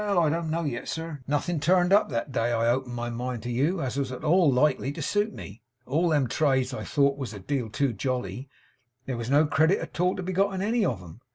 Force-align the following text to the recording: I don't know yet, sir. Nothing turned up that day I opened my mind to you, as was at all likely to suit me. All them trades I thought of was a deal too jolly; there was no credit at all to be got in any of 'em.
I 0.03 0.29
don't 0.29 0.49
know 0.49 0.63
yet, 0.63 0.87
sir. 0.87 1.19
Nothing 1.27 1.59
turned 1.59 1.93
up 1.93 2.09
that 2.09 2.31
day 2.31 2.51
I 2.51 2.71
opened 2.71 2.95
my 2.95 3.11
mind 3.11 3.43
to 3.43 3.51
you, 3.51 3.81
as 3.83 3.97
was 3.97 4.11
at 4.11 4.23
all 4.23 4.51
likely 4.51 4.91
to 4.93 4.99
suit 4.99 5.31
me. 5.31 5.61
All 5.85 6.09
them 6.09 6.25
trades 6.27 6.73
I 6.73 6.83
thought 6.83 7.11
of 7.13 7.19
was 7.19 7.35
a 7.35 7.39
deal 7.39 7.69
too 7.69 7.93
jolly; 7.93 8.49
there 9.05 9.15
was 9.15 9.29
no 9.29 9.45
credit 9.45 9.77
at 9.77 9.99
all 9.99 10.15
to 10.15 10.23
be 10.23 10.33
got 10.33 10.55
in 10.55 10.61
any 10.63 10.83
of 10.83 11.03
'em. 11.03 11.21